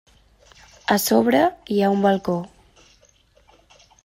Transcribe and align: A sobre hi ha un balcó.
A 0.95 0.97
sobre 1.07 1.43
hi 1.75 1.79
ha 1.85 1.93
un 1.97 2.01
balcó. 2.09 2.39